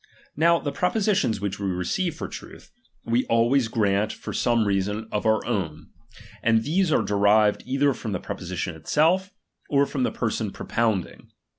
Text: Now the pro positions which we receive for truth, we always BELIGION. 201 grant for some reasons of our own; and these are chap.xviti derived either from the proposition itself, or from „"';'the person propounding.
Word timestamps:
Now 0.35 0.57
the 0.57 0.71
pro 0.71 0.89
positions 0.89 1.39
which 1.39 1.59
we 1.59 1.67
receive 1.67 2.15
for 2.15 2.27
truth, 2.27 2.71
we 3.05 3.23
always 3.27 3.67
BELIGION. 3.67 3.81
201 3.83 3.99
grant 4.07 4.13
for 4.13 4.33
some 4.33 4.65
reasons 4.67 5.07
of 5.11 5.27
our 5.27 5.45
own; 5.45 5.91
and 6.41 6.63
these 6.63 6.91
are 6.91 6.95
chap.xviti 7.03 7.07
derived 7.07 7.63
either 7.67 7.93
from 7.93 8.11
the 8.11 8.19
proposition 8.19 8.73
itself, 8.75 9.29
or 9.69 9.85
from 9.85 10.01
„"';'the 10.03 10.09
person 10.11 10.49
propounding. 10.49 11.29